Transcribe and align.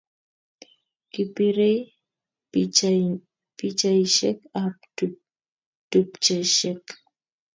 Kipirei 1.11 1.79
pichaishek 3.57 4.39
ab 4.61 4.75
tupcheshek 5.89 6.83